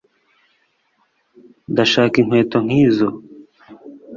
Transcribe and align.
ndashaka 1.71 2.15
inkweto 2.21 2.57
nkizo 2.65 3.07